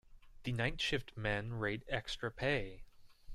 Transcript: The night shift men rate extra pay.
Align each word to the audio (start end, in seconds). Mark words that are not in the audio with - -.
The 0.45 0.51
night 0.51 0.81
shift 0.81 1.15
men 1.15 1.53
rate 1.53 1.83
extra 1.87 2.31
pay. 2.31 2.85